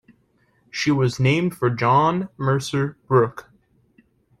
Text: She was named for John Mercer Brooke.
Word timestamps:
She 0.71 0.89
was 0.89 1.19
named 1.19 1.55
for 1.55 1.69
John 1.69 2.29
Mercer 2.35 2.97
Brooke. 3.05 3.51